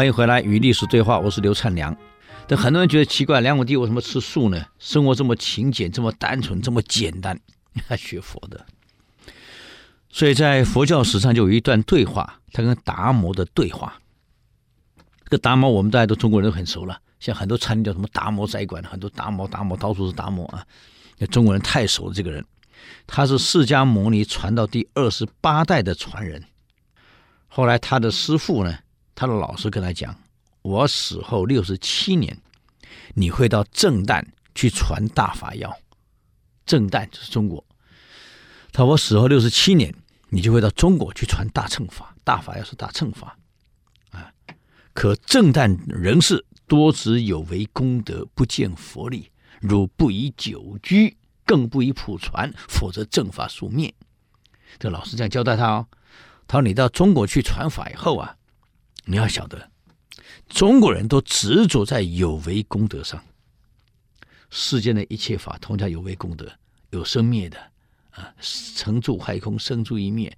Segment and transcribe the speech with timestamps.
[0.00, 1.94] 欢迎回来与历史对话，我是刘灿良。
[2.48, 4.64] 但很多人觉得奇怪，梁武帝为什么吃素呢？
[4.78, 7.38] 生活这么勤俭，这么单纯，这么简单，
[7.86, 8.64] 他学佛的。
[10.08, 14.00] 所以在佛教史上就有一段对话，他跟达摩的对话。
[15.24, 20.64] 这个达摩，我们大家都中国人都很熟了，像很多餐厅叫什么达摩斋馆，很多达摩达摩到处是达摩啊。
[21.18, 22.42] 那中国人太熟了，这个人，
[23.06, 26.42] 他是释迦牟尼传到第二十八代的传人。
[27.48, 28.78] 后来他的师父呢，
[29.20, 30.18] 他的老师跟他讲
[30.62, 32.38] ：“我死后六十七年，
[33.12, 34.24] 你会到正旦
[34.54, 35.76] 去传大法要。
[36.64, 37.62] 正旦就是中国。
[38.72, 39.94] 他说我死后六十七年，
[40.30, 42.16] 你就会到中国去传大乘法。
[42.24, 43.36] 大法要是大乘法
[44.10, 44.32] 啊。”
[44.94, 49.30] 可正旦人士多指有为功德，不见佛力。
[49.60, 53.92] 如不以久居，更不以普传，否则正法速灭。
[54.78, 55.86] 这老师这样交代他哦。
[56.48, 58.34] 他说：“你到中国去传法以后啊，
[59.10, 59.68] 你要晓得，
[60.48, 63.20] 中国人都执着在有为功德上。
[64.50, 66.48] 世间的一切法，通常有为功德，
[66.90, 67.58] 有生灭的
[68.10, 68.32] 啊，
[68.76, 70.32] 成住坏空，生住一灭。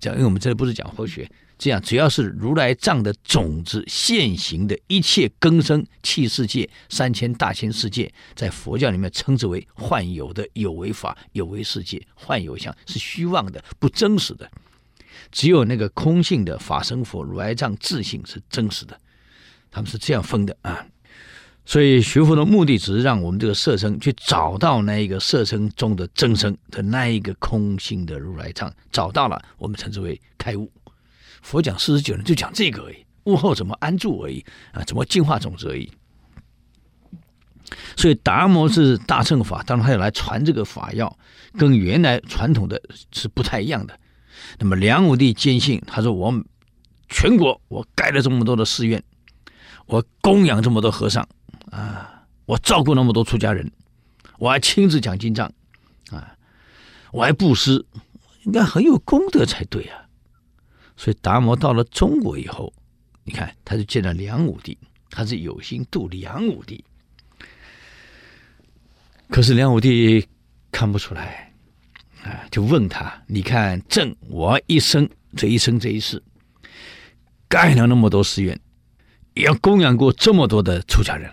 [0.00, 12.04] 这样，因为我们这里不是讲佛学。”这样，只要是如来藏的种子现行的一切根生器世界、三千大千世界，在佛教里面称之为幻有的有为法、有为世界。
[12.14, 14.48] 幻有相是虚妄的、不真实的，
[15.30, 18.98] 只有那个空性的法身佛如来藏自性是真实的。
[19.70, 20.86] 他们是这样分的啊。
[21.64, 30.72] 所以学佛的目的，只是让我们这个色身去找到那一个色身中的真身的那一个空性的如来藏，找到了，我们称之为开悟。
[31.42, 35.92] 佛讲四十九年，就讲这个而已，悟后怎么安住而已啊，怎么净化种子而已。
[37.98, 41.18] 所以达摩是大乘法，当然他要来传这个法要，
[41.58, 42.80] 跟原来传统的
[43.12, 44.00] 是不太一样的。
[44.58, 46.32] 那么梁武帝坚信，他说我
[47.08, 49.02] 全国我盖了这么多的寺院，
[49.86, 51.26] 我供养这么多和尚
[51.70, 53.70] 啊，我照顾那么多出家人，
[54.38, 55.52] 我还亲自讲经藏
[56.10, 56.36] 啊，
[57.12, 57.84] 我还布施，
[58.44, 60.04] 应该很有功德才对啊。
[60.96, 62.72] 所以达摩到了中国以后，
[63.24, 64.76] 你看他就见了梁武帝，
[65.10, 66.84] 他是有心度梁武帝。
[69.30, 70.26] 可是梁武帝
[70.72, 71.47] 看不出来，
[72.50, 76.22] 就问他：“你看朕我一生这一生这一世，
[77.48, 78.58] 盖了那么多寺院，
[79.34, 81.32] 也供养过这么多的出家人。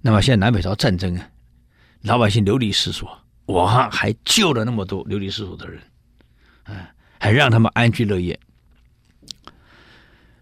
[0.00, 1.30] 那么现在南北朝战争啊，
[2.02, 5.82] 老百姓流离失所，我还救了那么多流离失所的人，
[6.64, 6.90] 啊。”
[7.22, 8.36] 还让他们安居乐业，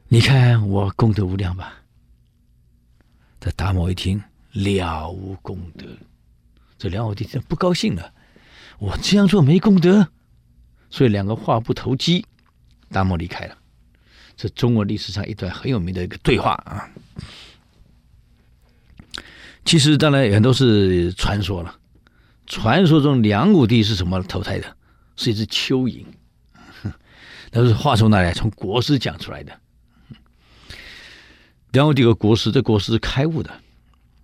[0.09, 1.75] 你看我功德无量吧？
[3.39, 4.19] 这达摩一听
[4.53, 5.85] 了无功德，
[6.79, 8.15] 这梁武帝不高兴了。
[8.81, 10.09] 我这样做没功德，
[10.89, 12.25] 所以两个话不投机，
[12.89, 13.57] 达摩离开了。
[14.37, 16.89] 这中国历史上一段很有名的一个对话啊。
[19.67, 21.77] 其实当然也都是传说了。
[22.47, 24.77] 传说中梁武帝是什么投胎的？
[25.15, 26.03] 是一只蚯蚓。
[27.53, 28.33] 那是话从哪里来？
[28.33, 29.61] 从国师讲出来的。
[31.73, 33.51] 梁武帝有个国师，这国师是开悟的。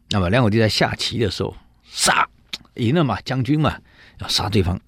[0.09, 2.27] 那么梁武帝在下棋的时候杀
[2.77, 3.79] 赢了嘛，将军嘛，
[4.19, 4.81] 要杀对方。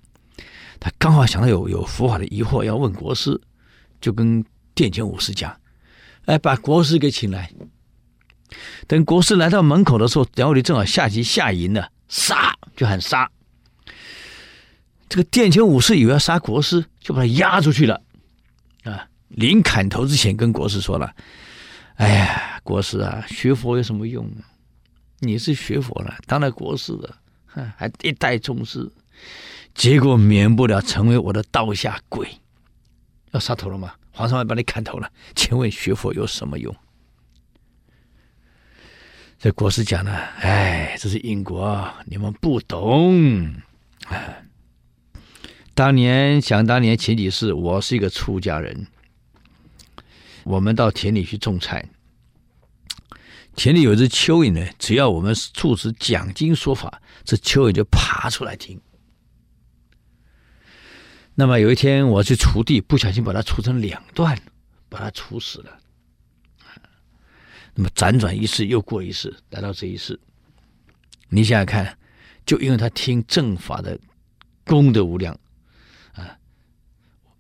[0.80, 3.40] 他刚好想到有有佛法的疑惑要问国师，
[4.00, 4.44] 就跟
[4.74, 5.58] 殿前武士讲
[6.26, 7.50] ：“哎，把国师给请来。”
[8.86, 13.30] 等国师来到门口的时候，梁武帝正好下棋下赢了，杀就喊杀。
[15.08, 18.02] 这个殿前武士以为要杀国师，就把他押出去了。
[18.84, 19.08] 啊！
[19.28, 21.12] 临砍头之前，跟国师说了
[21.96, 24.46] ：“哎呀，国师啊，学佛有什么用啊？
[25.18, 27.16] 你是学佛了，当了国师了，
[27.76, 28.90] 还一代宗师，
[29.74, 32.28] 结果免不了成为我的刀下鬼。
[33.32, 33.92] 要杀头了吗？
[34.10, 36.74] 皇上要把你砍头了，请问学佛有什么用？”
[39.38, 40.10] 这国师讲呢
[40.42, 43.54] ：“哎，这是因果，你们不懂。”
[45.74, 48.88] 当年想当年，前几世，我是一个出家人。
[50.42, 51.88] 我们到田里去种菜，
[53.54, 54.66] 田里有只蚯蚓呢。
[54.78, 58.80] 只要我们住持讲经说法，这蚯蚓就爬出来听。
[61.40, 64.36] 那么有一天我去锄地，不小心把它锄成两段，
[64.88, 65.78] 把它锄死了。
[67.74, 70.18] 那么辗转一世又过一世，来到这一世，
[71.28, 71.96] 你想想看，
[72.44, 73.96] 就因为他听正法的
[74.64, 75.32] 功德无量
[76.14, 76.36] 啊。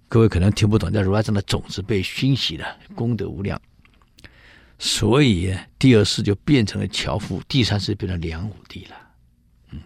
[0.06, 3.60] 各位可能听不懂，在如来藏的种子被熏洗了，功德无量，
[4.78, 8.96] 所以第二世就变成了樵夫，第三世变成梁武帝了。
[9.72, 9.80] 嗯，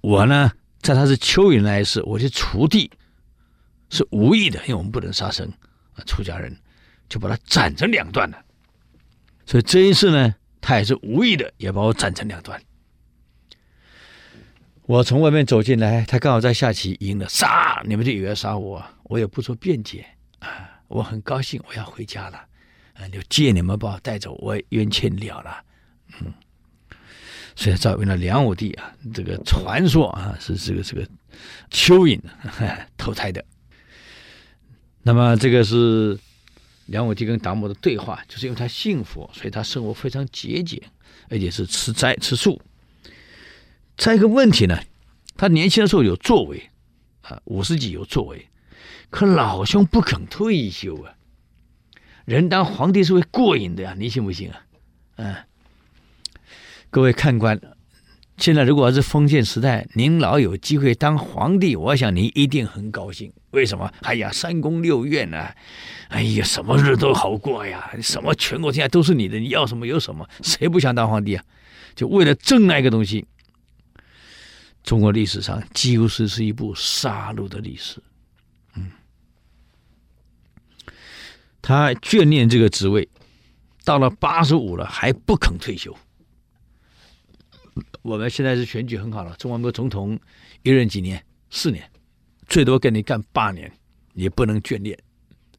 [0.00, 0.50] 我呢，
[0.82, 2.90] 在他是蚯蚓来世，我去锄地
[3.90, 5.46] 是无意的，因为我们不能杀生
[5.92, 6.56] 啊，出家人
[7.08, 8.38] 就把他斩成两段了。
[9.44, 12.60] 所以这一次呢，他也是无意的，也把我斩成两段。
[14.82, 17.82] 我从外面走进来，他刚好在下棋赢了，杀！
[17.84, 20.06] 你们就以为要杀我，我也不做辩解
[20.38, 22.38] 啊，我很高兴，我要回家了，
[22.94, 25.64] 啊，就借你们把我带走，我冤欠了了，
[26.20, 26.32] 嗯。
[27.60, 31.06] 所以造成了梁武帝啊，这个传说啊是这个这个
[31.70, 32.18] 蚯蚓
[32.96, 33.44] 投胎的。
[35.02, 36.18] 那么这个是
[36.86, 40.82] 梁武帝跟达摩的对话，就是因为他信佛，所以他生活非常节俭，
[41.28, 42.58] 而且是吃斋吃素。
[43.94, 44.80] 再一个问题呢，
[45.36, 46.70] 他年轻的时候有作为
[47.20, 48.48] 啊，五十几有作为，
[49.10, 51.12] 可老兄不肯退休啊。
[52.24, 54.64] 人当皇帝是会过瘾的呀，你信不信啊？
[55.16, 55.36] 嗯。
[56.92, 57.60] 各位看官，
[58.36, 63.32] 现在如果是封建时代，您老有机会当皇帝，我想您一定很高兴。
[63.52, 63.88] 为什么？
[64.02, 65.54] 哎呀，三宫六院啊，
[66.08, 71.44] 哎呀，什么日都好过呀，什么全国天下都是你的，你要什么有什么，谁不想当皇帝啊？
[71.94, 73.24] 就为了争那个东西。
[74.82, 78.02] 中国历史上几乎是是一部杀戮的历史。
[78.74, 78.90] 嗯，
[81.62, 83.08] 他眷恋这个职位，
[83.84, 85.96] 到了八十五了还不肯退休。
[88.02, 90.18] 我们现在是选举很好了，中华民国总统
[90.62, 91.24] 一任几年？
[91.50, 91.88] 四年，
[92.46, 93.70] 最多跟你干八年，
[94.14, 94.98] 也不能眷恋。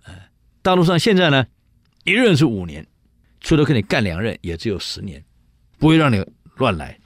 [0.05, 0.15] 嗯，
[0.61, 1.45] 大陆上现在呢，
[2.05, 2.85] 一任是五年，
[3.41, 5.23] 最多跟你干两任，也只有十年，
[5.77, 6.25] 不会让你
[6.55, 6.97] 乱来。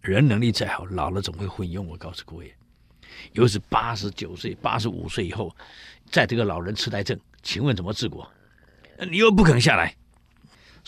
[0.00, 1.82] 人能力再好，老了总会昏庸。
[1.82, 2.52] 我告诉各位，
[3.32, 5.54] 尤其是八十九岁、八十五岁以后，
[6.10, 8.28] 再这个老人痴呆症，请问怎么治国？
[9.10, 9.94] 你又不肯下来。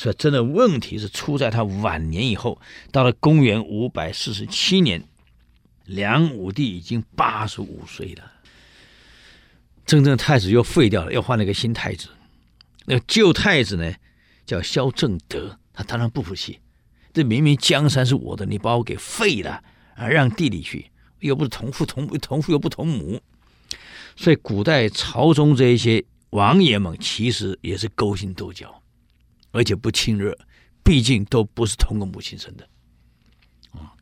[0.01, 2.59] 所以，真的问题是出在他晚年以后，
[2.91, 5.05] 到了公元五百四十七年，
[5.85, 8.33] 梁武帝已经八十五岁了，
[9.85, 12.09] 真正太子又废掉了，又换了一个新太子。
[12.87, 13.93] 那个旧太子呢，
[14.47, 16.59] 叫萧正德，他当然不服气，
[17.13, 19.63] 这明明江山是我的，你把我给废了，
[19.97, 23.21] 啊，让弟弟去，又不是同父同同父又不同母，
[24.17, 28.81] 所以古代朝中这一些王爷们其实也是勾心斗角。
[29.53, 30.39] 而且不亲热，
[30.83, 32.69] 毕竟都不是同个母亲生的，
[33.73, 33.93] 啊，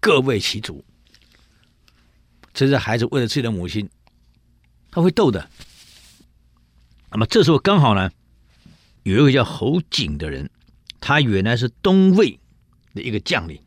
[0.00, 0.84] 各为其主。
[2.52, 3.88] 这些孩子为了自己的母亲，
[4.90, 5.48] 他会斗的。
[7.10, 8.10] 那么这时候刚好呢，
[9.02, 10.50] 有一个叫侯景的人，
[11.00, 12.38] 他原来是东魏
[12.94, 13.62] 的一个将领，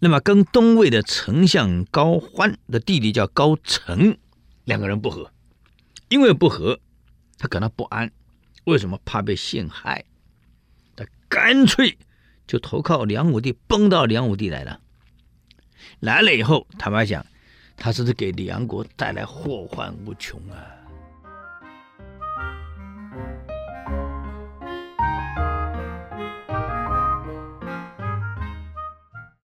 [0.00, 4.16] 那么跟东魏的丞相高欢的弟弟叫高澄，
[4.64, 5.30] 两个人不和，
[6.08, 6.80] 因为不和，
[7.36, 8.10] 他感到不安。
[8.64, 8.98] 为什么？
[9.04, 10.04] 怕被陷害。
[11.32, 11.96] 干脆
[12.46, 14.80] 就投靠梁武帝，崩到梁武帝来了。
[15.98, 17.24] 来了以后，坦白讲，
[17.74, 20.60] 他这是给梁国带来祸患无穷啊。